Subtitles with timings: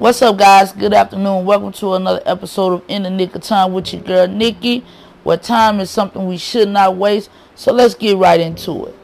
[0.00, 0.72] What's up, guys?
[0.72, 1.44] Good afternoon.
[1.44, 4.82] Welcome to another episode of In the Nick of Time with your girl, Nikki,
[5.24, 7.28] where time is something we should not waste.
[7.54, 8.96] So let's get right into it.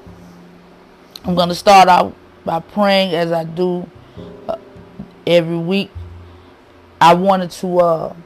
[1.23, 2.15] I'm going to start out
[2.47, 3.87] by praying as I do
[4.49, 4.57] uh,
[5.27, 5.91] every week.
[6.99, 8.17] I wanted to uh,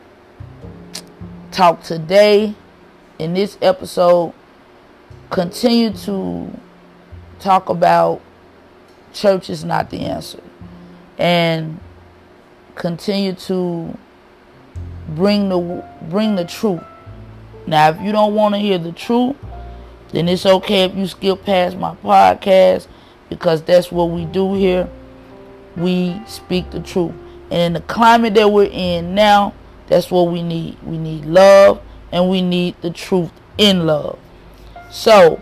[1.51, 2.55] talk today
[3.19, 4.33] in this episode,
[5.31, 6.49] continue to
[7.41, 8.21] talk about
[9.13, 10.41] church is not the answer.
[11.19, 11.81] And
[12.75, 13.97] continue to
[15.09, 16.83] bring the bring the truth.
[17.67, 19.37] Now, if you don't want to hear the truth,
[20.13, 22.89] then it's okay if you skip past my podcast
[23.29, 24.89] because that's what we do here.
[25.77, 27.13] We speak the truth.
[27.51, 29.55] And in the climate that we're in now,
[29.87, 30.79] that's what we need.
[30.83, 31.81] We need love
[32.13, 34.19] and we need the truth in love.
[34.91, 35.41] So,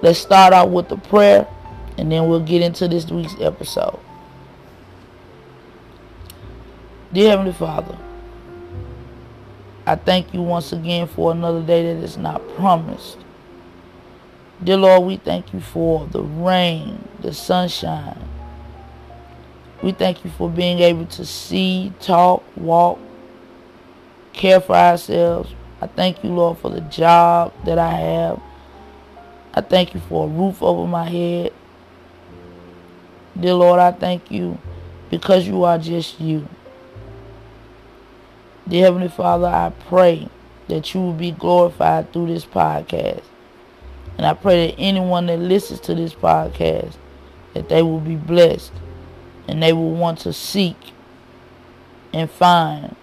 [0.00, 1.46] let's start out with the prayer
[1.98, 3.98] and then we'll get into this week's episode.
[7.12, 7.98] Dear Heavenly Father,
[9.84, 13.18] I thank you once again for another day that is not promised.
[14.64, 18.16] Dear Lord, we thank you for the rain, the sunshine.
[19.82, 22.98] We thank you for being able to see, talk, walk,
[24.32, 25.52] care for ourselves.
[25.82, 28.40] I thank you, Lord, for the job that I have.
[29.52, 31.52] I thank you for a roof over my head.
[33.38, 34.56] Dear Lord, I thank you
[35.10, 36.48] because you are just you.
[38.68, 40.28] Dear Heavenly Father, I pray
[40.68, 43.22] that you will be glorified through this podcast.
[44.16, 46.94] And I pray that anyone that listens to this podcast,
[47.54, 48.72] that they will be blessed
[49.48, 50.76] and they will want to seek
[52.12, 52.94] and find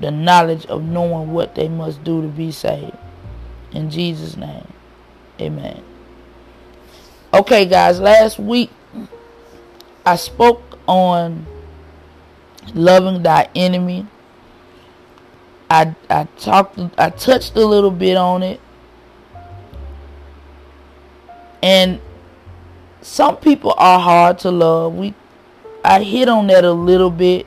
[0.00, 2.96] the knowledge of knowing what they must do to be saved.
[3.72, 4.66] In Jesus' name,
[5.40, 5.82] amen.
[7.34, 8.70] Okay, guys, last week
[10.06, 11.46] I spoke on
[12.74, 14.06] loving thy enemy.
[15.70, 18.60] I I talked I touched a little bit on it.
[21.62, 22.00] And
[23.02, 24.94] some people are hard to love.
[24.94, 25.14] We
[25.84, 27.46] I hit on that a little bit.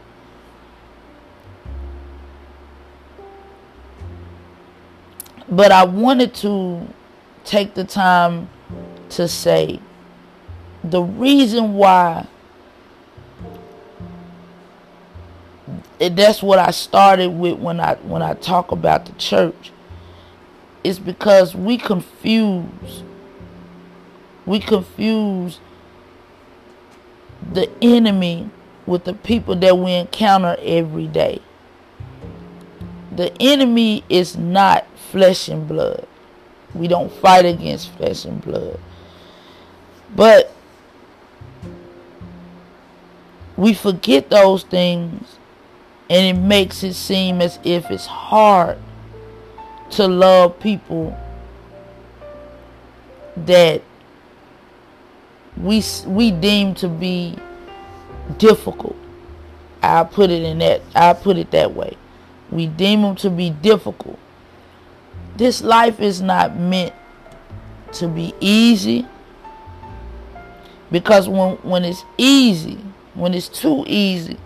[5.50, 6.88] But I wanted to
[7.44, 8.50] take the time
[9.10, 9.82] to say
[10.84, 12.28] the reason why
[16.00, 19.72] it, that's what I started with when I when I talk about the church
[20.84, 23.04] is because we confuse
[24.46, 25.60] we confuse
[27.54, 28.50] the enemy
[28.86, 31.42] with the people that we encounter every day.
[33.16, 36.08] The enemy is not flesh and blood.
[36.74, 38.80] We don't fight against flesh and blood.
[40.16, 40.54] But
[43.58, 45.38] we forget those things
[46.12, 48.78] and it makes it seem as if it's hard
[49.92, 51.18] to love people
[53.38, 53.82] that
[55.56, 57.38] we we deem to be
[58.38, 58.98] difficult.
[59.82, 61.96] I put it in that I put it that way.
[62.52, 64.20] We deem them to be difficult.
[65.38, 66.94] This life is not meant
[67.94, 69.08] to be easy.
[70.92, 72.80] Because when when it's easy,
[73.14, 74.38] when it's too easy,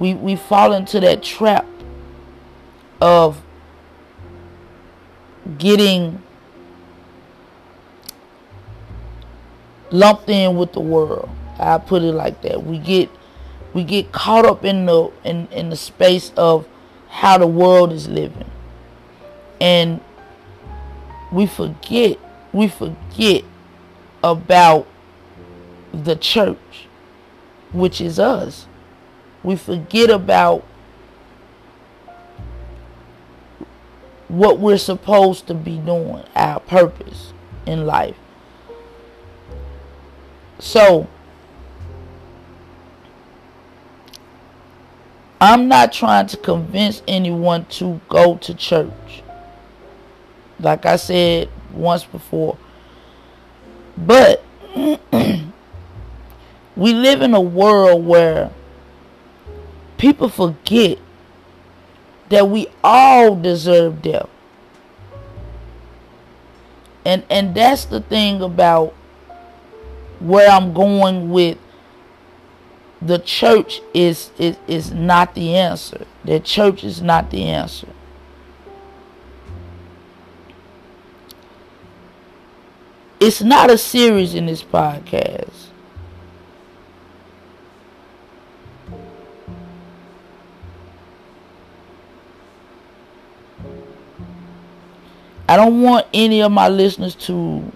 [0.00, 1.66] we, we fall into that trap
[3.02, 3.40] of
[5.58, 6.22] getting
[9.90, 11.28] lumped in with the world.
[11.58, 12.64] I put it like that.
[12.64, 13.10] We get
[13.74, 16.66] we get caught up in the in, in the space of
[17.08, 18.50] how the world is living.
[19.60, 20.00] And
[21.30, 22.18] we forget
[22.54, 23.44] we forget
[24.24, 24.86] about
[25.92, 26.88] the church,
[27.72, 28.66] which is us.
[29.42, 30.64] We forget about
[34.28, 37.32] what we're supposed to be doing, our purpose
[37.66, 38.16] in life.
[40.58, 41.08] So,
[45.40, 49.22] I'm not trying to convince anyone to go to church.
[50.60, 52.58] Like I said once before.
[53.96, 54.44] But
[54.76, 54.98] we
[56.92, 58.50] live in a world where
[60.00, 60.98] people forget
[62.30, 64.30] that we all deserve death.
[67.04, 68.94] And and that's the thing about
[70.20, 71.58] where I'm going with
[73.02, 76.06] the church is is is not the answer.
[76.24, 77.88] The church is not the answer.
[83.18, 85.69] It's not a series in this podcast.
[95.50, 97.72] I don't want any of my listeners to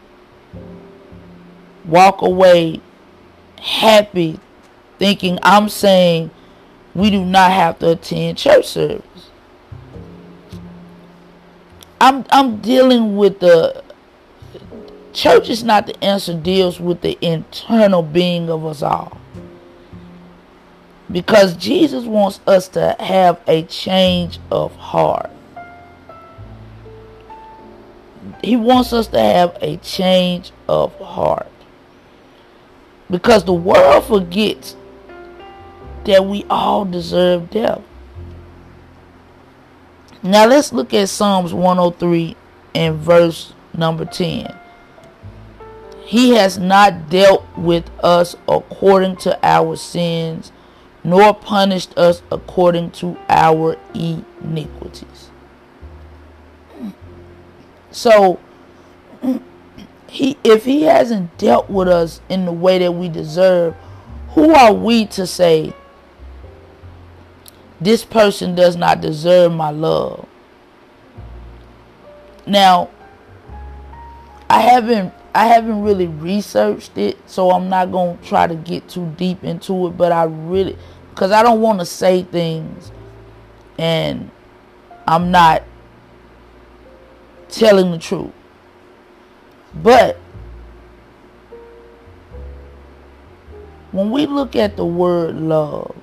[1.85, 2.81] walk away
[3.61, 4.38] happy
[5.00, 6.31] thinking I'm saying
[6.94, 9.31] we do not have to attend church service.
[12.00, 13.82] I'm I'm dealing with the
[15.12, 19.21] church is not the answer deals with the internal being of us all.
[21.11, 25.32] Because Jesus wants us to have a change of heart.
[28.43, 31.50] He wants us to have a change of heart.
[33.11, 34.76] Because the world forgets
[36.05, 37.82] that we all deserve death.
[40.23, 42.37] Now let's look at Psalms 103
[42.75, 44.59] and verse number 10.
[46.05, 50.53] He has not dealt with us according to our sins,
[51.03, 55.13] nor punished us according to our iniquities.
[57.94, 58.41] So,
[60.08, 63.76] he if he hasn't dealt with us in the way that we deserve,
[64.31, 65.73] who are we to say
[67.81, 70.26] this person does not deserve my love?
[72.49, 72.91] Now,
[74.50, 78.88] I haven't I haven't really researched it, so I'm not going to try to get
[78.88, 80.76] too deep into it, but I really
[81.14, 82.90] cuz I don't want to say things
[83.79, 84.32] and
[85.06, 85.62] I'm not
[87.49, 88.32] telling the truth.
[89.75, 90.17] But
[93.93, 95.94] when we look at the word love,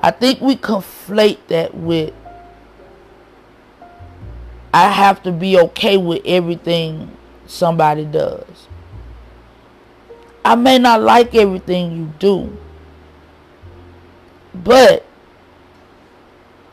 [0.00, 2.14] I think we conflate that with
[4.72, 7.16] I have to be okay with everything
[7.46, 8.68] somebody does.
[10.44, 12.56] I may not like everything you do,
[14.54, 15.07] but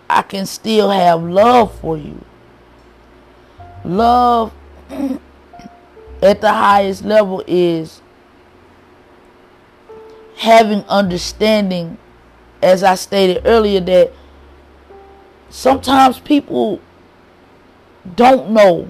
[0.10, 2.24] I can still have love for you.
[3.84, 4.54] Love
[6.22, 8.02] at the highest level is
[10.38, 11.98] having understanding,
[12.62, 14.12] as I stated earlier, that
[15.50, 16.80] sometimes people
[18.16, 18.90] don't know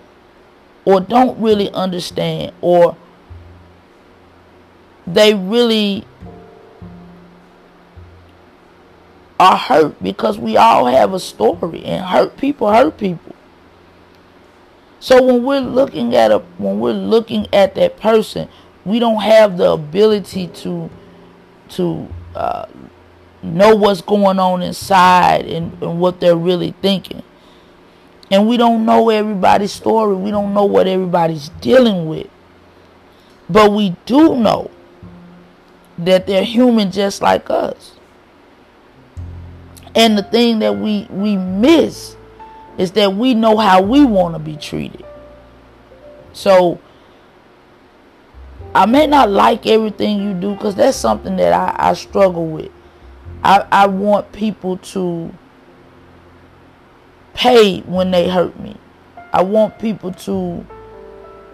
[0.84, 2.96] or don't really understand or
[5.08, 6.06] they really
[9.40, 13.36] are hurt because we all have a story and hurt people hurt people
[15.00, 18.48] so when we're looking at a when we're looking at that person
[18.86, 20.90] we don't have the ability to
[21.68, 22.66] to uh,
[23.42, 27.24] know what's going on inside and, and what they're really thinking
[28.32, 30.16] and we don't know everybody's story.
[30.16, 32.28] We don't know what everybody's dealing with.
[33.50, 34.72] But we do know
[35.98, 37.94] that they're human just like us.
[39.96, 42.16] And the thing that we, we miss
[42.78, 45.06] is that we know how we want to be treated.
[46.34, 46.80] So
[48.74, 52.72] I may not like everything you do because that's something that I, I struggle with.
[53.42, 55.34] I, I want people to
[57.34, 58.76] pay when they hurt me.
[59.32, 60.66] I want people to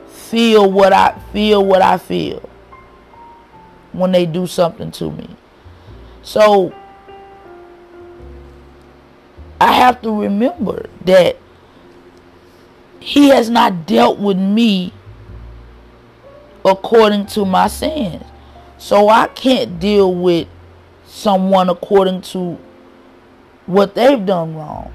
[0.08, 2.48] feel what I feel what I feel
[3.92, 5.30] when they do something to me.
[6.24, 6.74] So
[9.62, 11.38] I have to remember that
[13.00, 14.92] he has not dealt with me
[16.66, 18.24] according to my sins.
[18.80, 20.48] So I can't deal with
[21.06, 22.58] someone according to
[23.68, 24.92] what they've done wrong.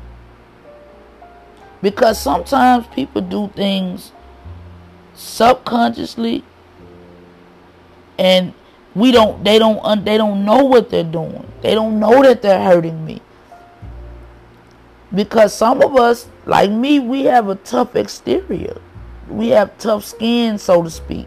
[1.81, 4.11] Because sometimes people do things
[5.15, 6.43] subconsciously
[8.19, 8.53] and
[8.97, 11.47] we don't they don't they don't know what they're doing.
[11.63, 13.23] They don't know that they're hurting me.
[15.15, 18.81] Because some of us like me, we have a tough exterior.
[19.29, 21.27] We have tough skin, so to speak.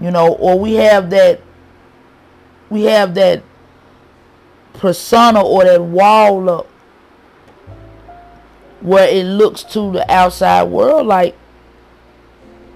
[0.00, 1.40] You know, or we have that
[2.70, 3.42] we have that
[4.72, 6.66] persona or that wall up
[8.80, 11.36] where it looks to the outside world like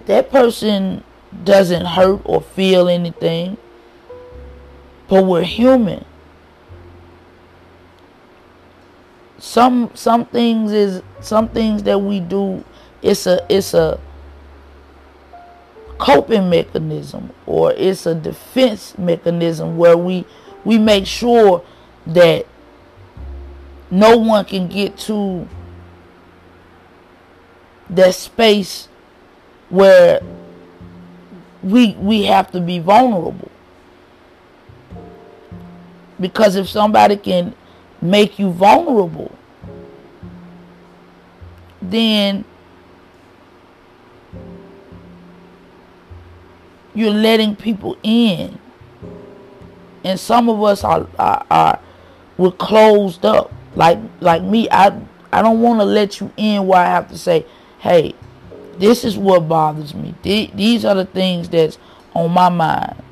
[0.06, 1.02] that person
[1.44, 3.56] doesn't hurt or feel anything
[5.08, 6.04] but we're human
[9.38, 12.64] some some things is some things that we do
[13.02, 14.00] it's a it's a
[15.98, 20.24] coping mechanism or it's a defense mechanism where we
[20.64, 21.64] we make sure
[22.06, 22.46] that
[23.90, 25.48] no one can get to
[27.90, 28.88] that space
[29.68, 30.20] where
[31.62, 33.50] we we have to be vulnerable.
[36.18, 37.54] Because if somebody can
[38.00, 39.36] make you vulnerable
[41.90, 42.44] then
[46.94, 48.58] you're letting people in.
[50.02, 51.80] And some of us are, are, are
[52.38, 53.52] we're closed up.
[53.74, 54.98] Like like me, I
[55.32, 57.44] I don't want to let you in where I have to say,
[57.78, 58.14] hey,
[58.78, 60.14] this is what bothers me.
[60.22, 61.78] These are the things that's
[62.14, 63.02] on my mind.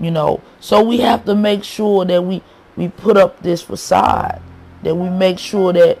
[0.00, 2.42] You know, so we have to make sure that we
[2.76, 4.40] we put up this facade,
[4.82, 5.98] that we make sure that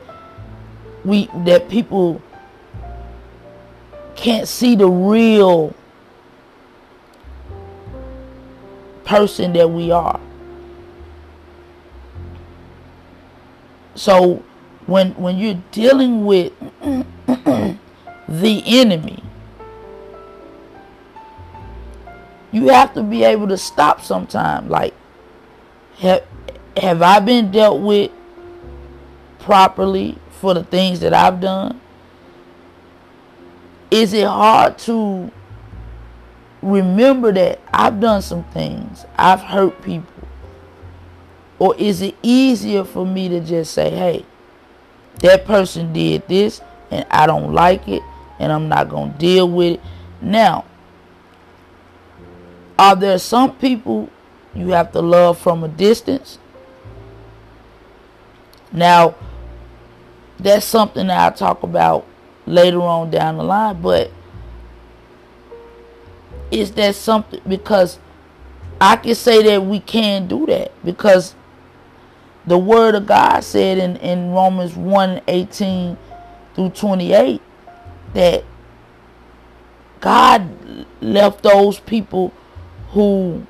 [1.04, 2.20] we that people
[4.14, 5.74] can't see the real
[9.04, 10.20] person that we are.
[13.94, 14.42] So
[14.86, 16.52] when when you're dealing with
[18.28, 19.22] the enemy,
[22.52, 24.68] you have to be able to stop sometime.
[24.68, 24.94] Like
[26.76, 28.10] have I been dealt with
[29.38, 31.80] properly for the things that I've done?
[33.90, 35.30] Is it hard to
[36.60, 40.12] remember that I've done some things, I've hurt people?
[41.58, 44.26] Or is it easier for me to just say, hey,
[45.20, 48.02] that person did this and I don't like it
[48.38, 49.80] and I'm not going to deal with it?
[50.20, 50.64] Now,
[52.78, 54.10] are there some people
[54.54, 56.38] you have to love from a distance?
[58.72, 59.14] Now,
[60.38, 62.06] that's something that I'll talk about
[62.46, 64.10] later on down the line, but
[66.50, 67.98] is that something because
[68.80, 71.34] I can say that we can do that because
[72.46, 75.96] the word of God said in, in Romans 1 18
[76.54, 77.42] through 28
[78.14, 78.44] that
[80.00, 82.32] God left those people
[82.90, 83.46] who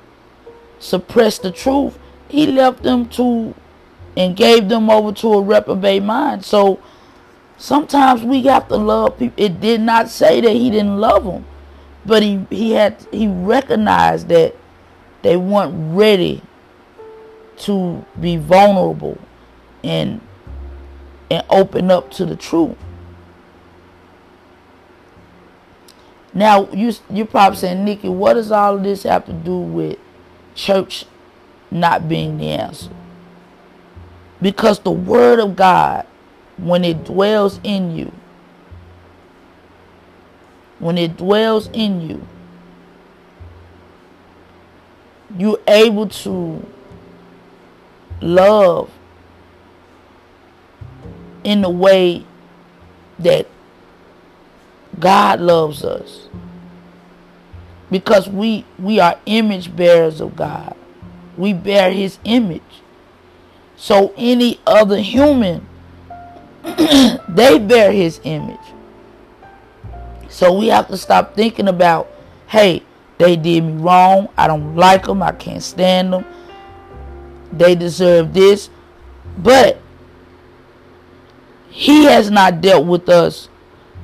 [0.79, 1.97] suppressed the truth,
[2.29, 3.53] He left them to
[4.17, 6.43] and gave them over to a reprobate mind.
[6.43, 6.79] So
[7.55, 9.41] sometimes we have to love people.
[9.41, 11.45] It did not say that he didn't love them,
[12.03, 14.55] but he he had he recognized that
[15.21, 16.41] they weren't ready
[17.57, 19.19] to be vulnerable
[19.83, 20.19] and
[21.29, 22.75] and open up to the truth.
[26.33, 29.99] Now you you're probably saying, Nikki, what does all of this have to do with
[30.55, 31.05] church
[31.69, 32.89] not being the answer?
[34.41, 36.05] Because the Word of God,
[36.57, 38.11] when it dwells in you,
[40.79, 42.27] when it dwells in you,
[45.37, 46.65] you're able to
[48.21, 48.91] love
[51.43, 52.25] in the way
[53.19, 53.47] that
[54.99, 56.27] God loves us.
[57.89, 60.75] Because we we are image bearers of God.
[61.37, 62.61] We bear his image.
[63.77, 65.65] So any other human,
[66.63, 68.57] they bear his image.
[70.29, 72.11] So we have to stop thinking about,
[72.47, 72.83] hey,
[73.19, 74.29] they did me wrong.
[74.35, 75.21] I don't like them.
[75.21, 76.25] I can't stand them.
[77.53, 78.69] They deserve this.
[79.37, 79.79] But
[81.69, 83.47] he has not dealt with us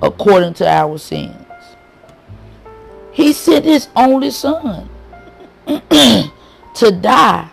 [0.02, 1.36] according to our sins.
[3.12, 4.90] He sent his only son
[5.68, 7.50] to die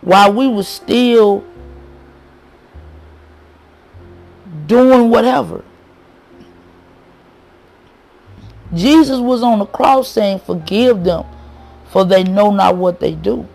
[0.00, 1.44] while we were still
[4.66, 5.64] doing whatever.
[8.72, 11.24] Jesus was on the cross saying, Forgive them,
[11.90, 13.46] for they know not what they do.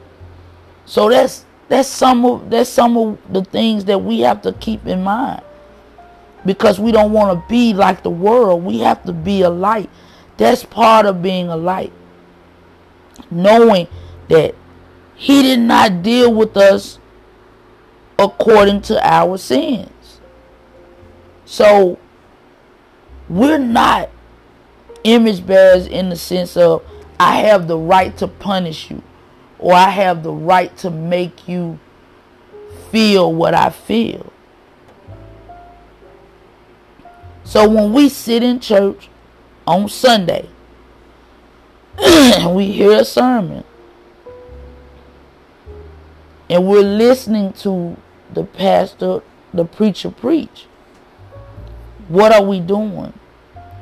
[0.85, 4.85] So that's that's some of that's some of the things that we have to keep
[4.85, 5.41] in mind.
[6.45, 8.63] Because we don't want to be like the world.
[8.63, 9.89] We have to be a light.
[10.37, 11.91] That's part of being a light.
[13.31, 13.87] Knowing
[14.27, 14.53] that
[15.15, 16.99] he did not deal with us
[18.19, 20.19] according to our sins.
[21.45, 21.97] So
[23.29, 24.09] we're not
[25.03, 26.83] image bearers in the sense of
[27.19, 29.01] I have the right to punish you
[29.57, 31.79] or I have the right to make you
[32.91, 34.31] feel what I feel.
[37.43, 39.09] So when we sit in church
[39.67, 40.49] on Sunday
[41.97, 43.63] and we hear a sermon
[46.49, 47.97] and we're listening to
[48.33, 49.21] the pastor,
[49.53, 50.67] the preacher preach.
[52.07, 53.13] What are we doing?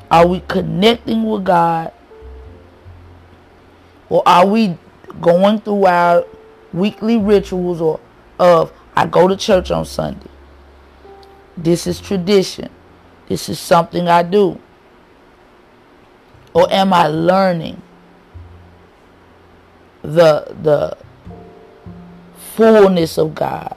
[0.09, 1.91] Are we connecting with God?
[4.09, 4.77] Or are we
[5.21, 6.25] going through our
[6.73, 7.99] weekly rituals or
[8.39, 10.29] of I go to church on Sunday.
[11.57, 12.69] This is tradition.
[13.27, 14.59] This is something I do.
[16.53, 17.81] Or am I learning
[20.01, 20.97] the the
[22.55, 23.75] fullness of God,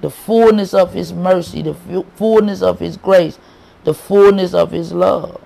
[0.00, 1.74] the fullness of his mercy, the
[2.16, 3.38] fullness of his grace,
[3.84, 5.40] the fullness of his love.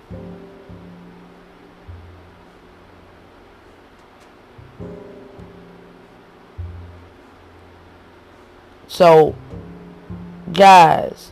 [8.88, 9.34] So,
[10.52, 11.30] guys,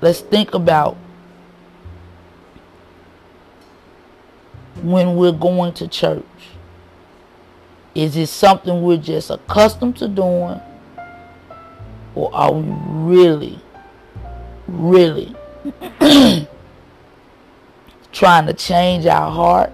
[0.00, 0.96] let's think about
[4.82, 6.24] when we're going to church.
[7.94, 10.60] Is it something we're just accustomed to doing?
[12.14, 12.72] Or are we
[13.08, 13.60] really,
[14.68, 15.34] really
[18.12, 19.72] trying to change our heart?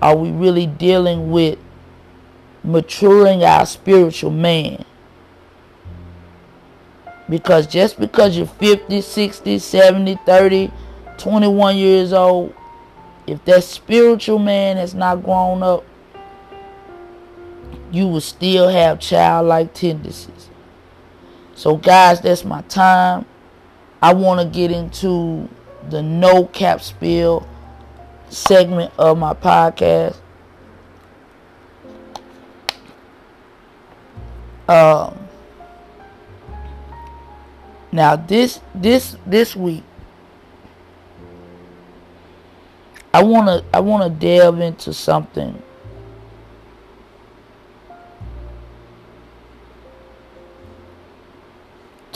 [0.00, 1.58] Are we really dealing with
[2.62, 4.84] maturing our spiritual man?
[7.28, 10.70] Because just because you're 50, 60, 70, 30,
[11.18, 12.54] 21 years old,
[13.28, 15.84] if that spiritual man has not grown up,
[17.90, 20.48] you will still have childlike tendencies.
[21.54, 23.26] So, guys, that's my time.
[24.00, 25.48] I want to get into
[25.90, 27.46] the no cap spill
[28.28, 30.16] segment of my podcast.
[34.68, 35.28] Um,
[37.90, 39.82] now this this this week
[43.12, 45.62] I want to I want to delve into something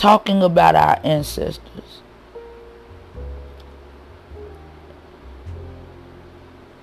[0.03, 2.01] talking about our ancestors.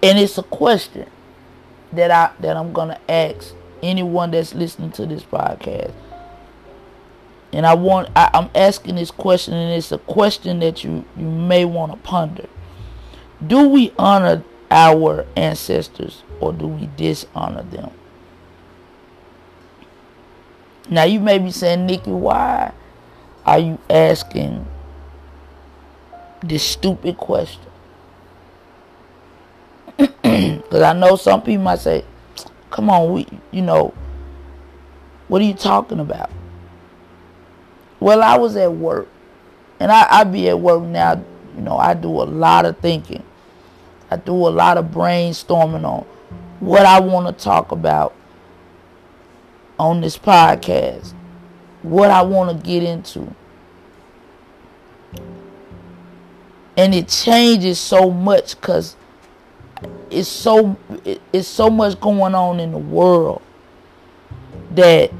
[0.01, 1.09] And it's a question
[1.91, 5.91] that I that I'm to ask anyone that's listening to this podcast.
[7.51, 11.29] And I want I, I'm asking this question and it's a question that you you
[11.29, 12.47] may want to ponder.
[13.45, 17.91] Do we honor our ancestors or do we dishonor them?
[20.89, 22.73] Now you may be saying, Nikki, why
[23.45, 24.65] are you asking
[26.41, 27.61] this stupid question?
[30.69, 32.05] Because I know some people might say,
[32.69, 33.93] come on, we, you know,
[35.27, 36.29] what are you talking about?
[37.99, 39.07] Well, I was at work,
[39.79, 41.23] and I, I be at work now,
[41.55, 43.23] you know, I do a lot of thinking.
[44.11, 46.05] I do a lot of brainstorming on
[46.59, 48.15] what I want to talk about
[49.79, 51.13] on this podcast,
[51.83, 53.33] what I want to get into.
[56.75, 58.95] And it changes so much because
[60.09, 60.77] it's so
[61.33, 63.41] it's so much going on in the world
[64.71, 65.11] that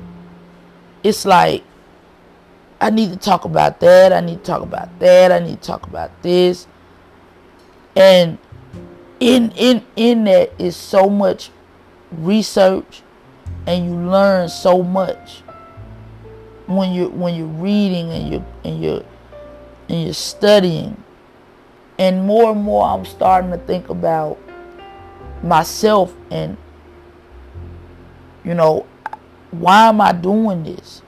[1.04, 1.64] it's like
[2.82, 5.68] I need to talk about that, I need to talk about that, I need to
[5.68, 6.66] talk about this.
[7.96, 8.38] And
[9.20, 11.52] in in in that is so much
[12.12, 13.02] research
[13.68, 15.42] and you learn so much
[16.68, 19.06] when you when you're reading and you and you
[19.90, 21.04] and you're studying.
[21.98, 24.38] And more and more I'm starting to think about
[25.44, 26.56] myself and
[28.46, 28.86] you know
[29.52, 31.02] why am I doing this?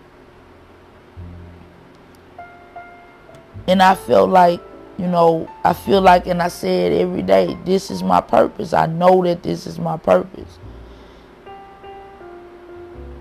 [3.67, 4.59] And I felt like
[5.01, 8.71] you know, I feel like, and I say it every day, this is my purpose.
[8.71, 10.59] I know that this is my purpose.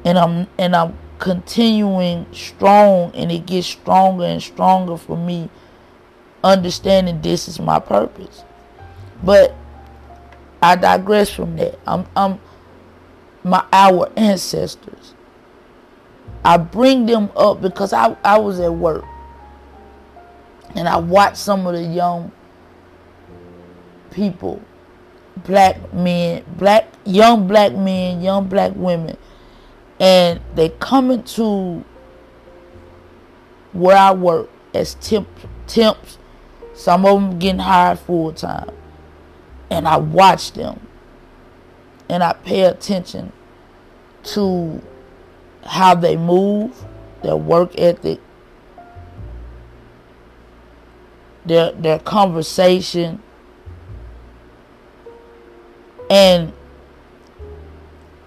[0.05, 5.49] And I'm and I'm continuing strong and it gets stronger and stronger for me
[6.45, 8.45] understanding this is my purpose.
[9.23, 9.55] But
[10.63, 11.79] I digress from that.
[11.87, 12.41] I'm I'm
[13.43, 15.15] my our ancestors.
[16.45, 19.05] I bring them up because I, I was at work
[20.75, 22.33] and I watch some of the young
[24.11, 24.63] people,
[25.45, 29.17] black men, black young black men, young black women,
[29.99, 31.85] and they come into
[33.73, 35.29] where I work as temp,
[35.67, 36.19] temps.
[36.75, 38.71] Some of them getting hired full time,
[39.71, 40.87] and I watch them,
[42.09, 43.33] and I pay attention
[44.23, 44.83] to
[45.65, 46.85] how they move,
[47.23, 48.21] their work ethic,
[51.45, 53.23] their their conversation
[56.11, 56.53] and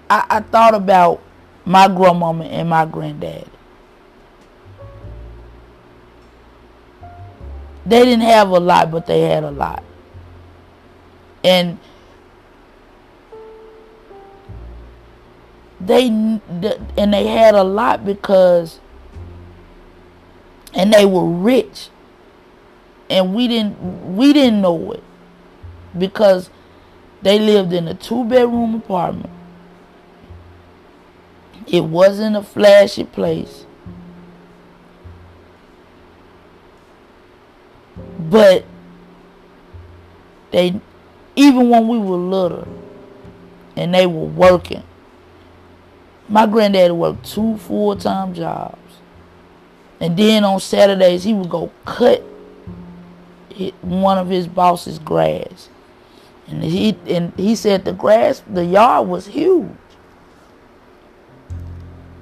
[0.08, 1.20] I, I thought about
[1.64, 3.48] my grandmama and my granddad.
[7.86, 9.84] They didn't have a lot, but they had a lot.
[11.42, 11.78] And
[15.78, 18.80] they and they had a lot because
[20.72, 21.90] and they were rich
[23.10, 25.02] and we didn't we didn't know it
[25.98, 26.50] because
[27.22, 29.30] they lived in a two bedroom apartment
[31.66, 33.66] It wasn't a flashy place.
[38.18, 38.64] But
[40.50, 40.80] they
[41.36, 42.68] even when we were little
[43.76, 44.82] and they were working,
[46.28, 48.78] my granddaddy worked two full time jobs.
[50.00, 52.22] And then on Saturdays he would go cut
[53.82, 55.68] one of his boss's grass.
[56.46, 59.68] And he and he said the grass, the yard was huge.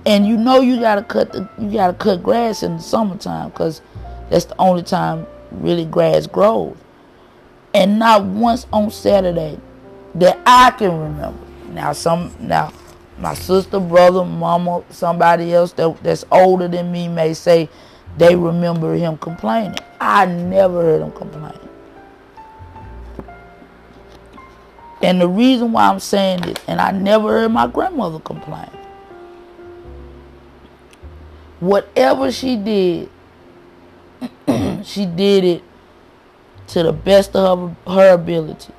[0.04, 3.82] And you know you gotta cut the you gotta cut grass in the summertime because
[4.30, 6.76] that's the only time really grass grows.
[7.74, 9.58] And not once on Saturday
[10.14, 11.38] that I can remember.
[11.70, 12.72] Now some now
[13.18, 17.68] my sister, brother, mama, somebody else that, that's older than me may say
[18.16, 19.78] they remember him complaining.
[20.00, 21.58] I never heard him complain.
[25.02, 28.70] And the reason why I'm saying this, and I never heard my grandmother complain.
[31.58, 33.10] Whatever she did,
[34.84, 35.62] she did it
[36.68, 38.72] to the best of her, her ability.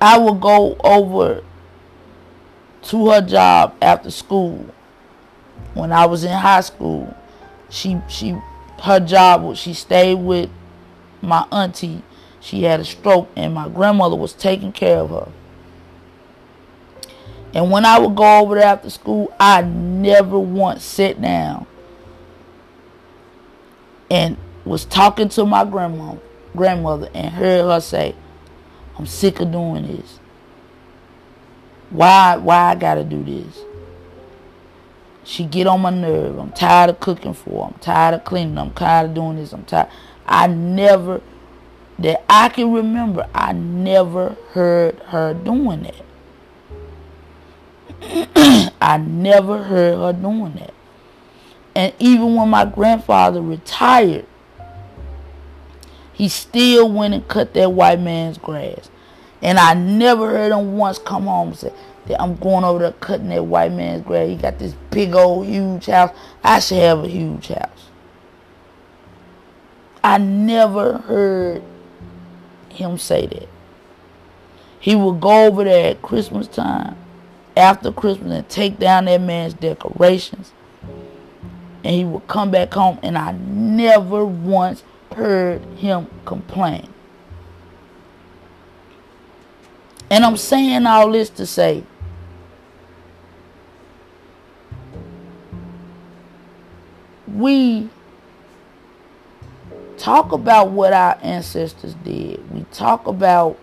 [0.00, 1.42] I would go over
[2.82, 4.66] to her job after school
[5.74, 7.14] when I was in high school.
[7.72, 8.36] She she
[8.82, 10.48] her job was she stayed with
[11.20, 12.02] my auntie
[12.42, 15.28] she had a stroke and my grandmother was taking care of her.
[17.54, 21.66] And when I would go over there after school, I never once sat down
[24.10, 26.16] and was talking to my grandma,
[26.56, 28.16] grandmother and heard her say,
[28.98, 30.18] I'm sick of doing this.
[31.90, 33.60] Why why I gotta do this?
[35.24, 36.38] She get on my nerve.
[36.38, 37.72] I'm tired of cooking for her.
[37.72, 38.58] I'm tired of cleaning.
[38.58, 39.52] I'm tired of doing this.
[39.52, 39.88] I'm tired.
[40.26, 41.20] I never
[42.02, 46.04] that I can remember, I never heard her doing that.
[48.80, 50.74] I never heard her doing that.
[51.74, 54.26] And even when my grandfather retired,
[56.12, 58.90] he still went and cut that white man's grass.
[59.40, 61.72] And I never heard him once come home and say,
[62.18, 64.28] I'm going over there cutting that white man's grass.
[64.28, 66.14] He got this big old huge house.
[66.42, 67.90] I should have a huge house.
[70.02, 71.62] I never heard
[72.68, 73.48] him say that.
[74.80, 76.96] He would go over there at Christmas time,
[77.56, 80.52] after Christmas, and take down that man's decorations.
[81.84, 84.82] And he would come back home, and I never once
[85.14, 86.88] heard him complain.
[90.10, 91.84] And I'm saying all this to say
[97.32, 97.88] we
[99.96, 102.50] talk about what our ancestors did.
[102.52, 103.58] We talk about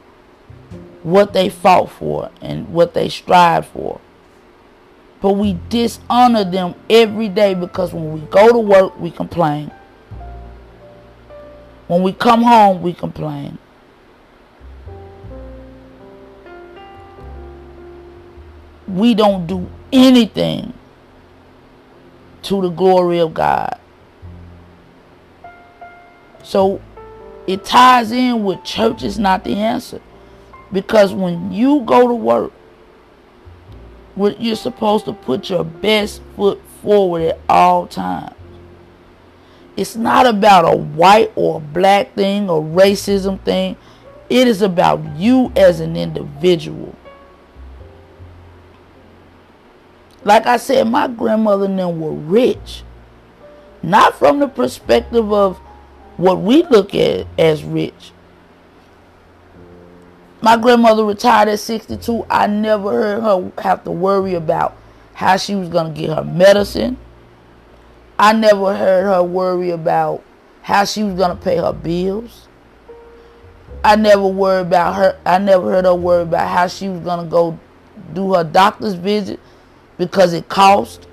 [1.03, 4.01] what they fought for and what they strived for.
[5.21, 9.71] But we dishonor them every day because when we go to work, we complain.
[11.87, 13.57] When we come home, we complain.
[18.87, 20.73] We don't do anything
[22.43, 23.79] to the glory of God.
[26.43, 26.81] So
[27.47, 30.01] it ties in with church is not the answer.
[30.71, 32.53] Because when you go to work,
[34.15, 38.35] you're supposed to put your best foot forward at all times.
[39.75, 43.77] It's not about a white or black thing or racism thing.
[44.29, 46.95] It is about you as an individual.
[50.23, 52.83] Like I said, my grandmother and them were rich.
[53.81, 55.57] Not from the perspective of
[56.17, 58.11] what we look at as rich.
[60.41, 62.25] My grandmother retired at 62.
[62.29, 64.75] I never heard her have to worry about
[65.13, 66.97] how she was going to get her medicine.
[68.17, 70.23] I never heard her worry about
[70.61, 72.47] how she was going to pay her bills.
[73.83, 75.17] I never worried about her.
[75.25, 77.57] I never heard her worry about how she was going to go
[78.13, 79.39] do her doctor's visit
[79.99, 81.05] because it cost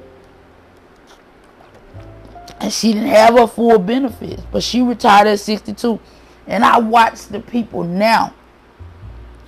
[2.61, 6.01] and she didn't have her full benefits, but she retired at 62.
[6.46, 8.33] And I watch the people now.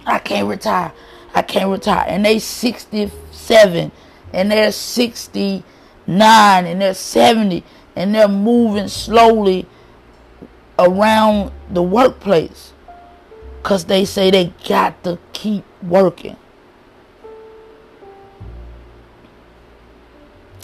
[0.05, 0.93] I can't retire.
[1.35, 2.05] I can't retire.
[2.07, 3.93] And they 67
[4.33, 5.63] and they're 69
[6.67, 7.65] and they're 70
[7.97, 9.67] and they're moving slowly
[10.79, 12.73] around the workplace
[13.63, 16.37] because they say they got to keep working.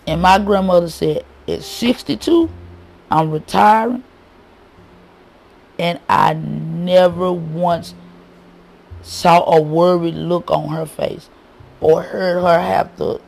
[0.06, 2.50] And my grandmother said, at 62,
[3.10, 4.04] I'm retiring.
[5.78, 7.94] And I never once
[9.02, 11.28] saw a worried look on her face
[11.80, 13.20] or heard her have to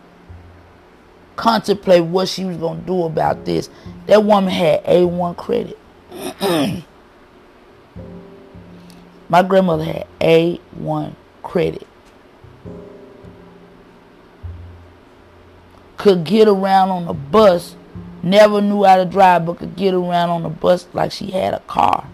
[1.37, 3.69] contemplate what she was going to do about this.
[4.07, 5.79] That woman had A1 credit.
[9.29, 11.87] My grandmother had A1 credit.
[15.97, 17.77] Could get around on the bus.
[18.23, 21.55] Never knew how to drive, but could get around on the bus like she had
[21.55, 22.09] a car.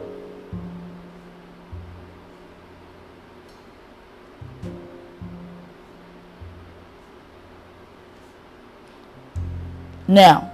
[10.07, 10.53] Now,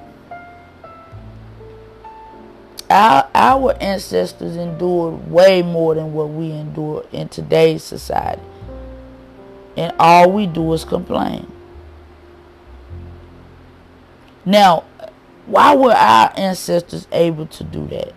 [2.88, 8.43] our, our ancestors endured way more than what we endure in today's society.
[9.77, 11.51] And all we do is complain.
[14.49, 14.85] Now,
[15.45, 18.15] why were our ancestors able to do that?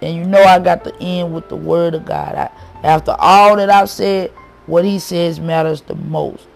[0.00, 2.36] And you know I got to end with the word of God.
[2.36, 2.50] I,
[2.84, 4.30] after all that I've said,
[4.66, 6.46] what he says matters the most.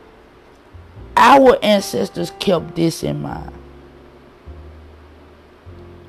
[1.16, 3.53] Our ancestors kept this in mind.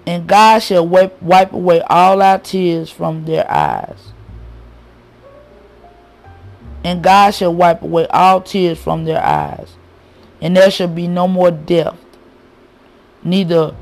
[0.05, 4.13] And God shall wipe, wipe away all our tears from their eyes.
[6.83, 9.77] And God shall wipe away all tears from their eyes.
[10.39, 11.97] And there shall be no more death,
[13.23, 13.75] neither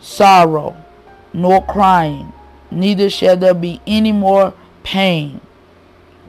[0.00, 0.76] sorrow,
[1.32, 2.32] nor crying,
[2.70, 5.40] neither shall there be any more pain,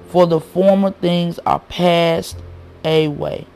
[0.09, 2.37] for the former things are passed
[2.83, 3.47] away.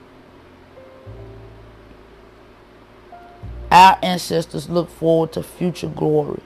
[3.72, 6.42] Our ancestors looked forward to future glory.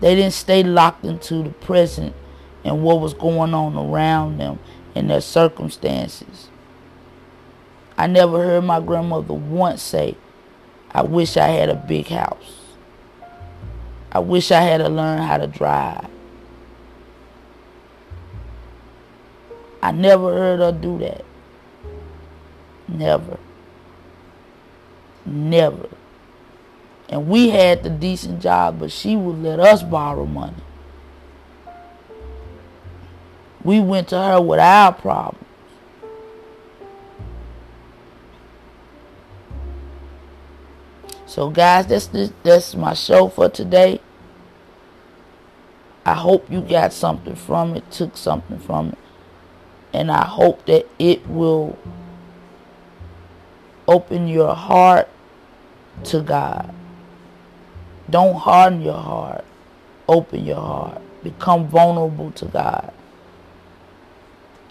[0.00, 2.14] They didn't stay locked into the present
[2.64, 4.58] and what was going on around them
[4.94, 6.50] and their circumstances.
[7.98, 10.16] I never heard my grandmother once say,
[10.92, 12.60] I wish I had a big house.
[14.12, 16.08] I wish I had to learn how to drive.
[19.82, 21.24] I never heard her do that.
[22.86, 23.36] Never.
[25.26, 25.88] Never.
[27.08, 30.54] And we had the decent job, but she would let us borrow money.
[33.64, 35.47] We went to her with our problems.
[41.28, 42.08] So guys, that's
[42.42, 44.00] that's my show for today.
[46.06, 48.98] I hope you got something from it, took something from it.
[49.92, 51.78] And I hope that it will
[53.86, 55.06] open your heart
[56.04, 56.74] to God.
[58.08, 59.44] Don't harden your heart.
[60.08, 61.02] Open your heart.
[61.22, 62.90] Become vulnerable to God.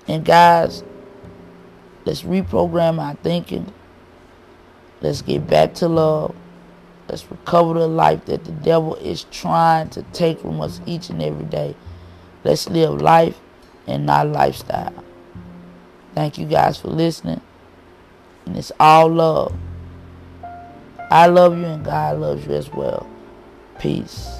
[0.07, 0.83] And guys,
[2.03, 3.71] let's reprogram our thinking.
[5.01, 6.35] Let's get back to love.
[7.09, 11.21] Let's recover the life that the devil is trying to take from us each and
[11.21, 11.75] every day.
[12.43, 13.37] Let's live life
[13.87, 15.03] and not lifestyle.
[16.13, 17.41] Thank you guys for listening.
[18.45, 19.53] And it's all love.
[21.09, 23.07] I love you and God loves you as well.
[23.79, 24.36] Peace.